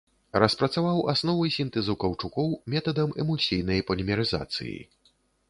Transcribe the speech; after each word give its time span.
Распрацаваў 0.43 1.01
асновы 1.13 1.51
сінтэзу 1.57 1.93
каўчукоў 2.05 2.49
метадам 2.75 3.13
эмульсійнай 3.25 3.85
полімерызацыі. 3.91 4.75